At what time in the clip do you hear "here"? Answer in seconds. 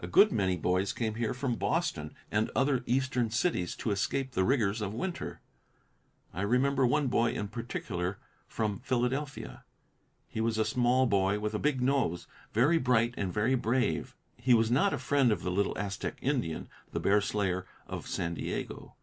1.16-1.34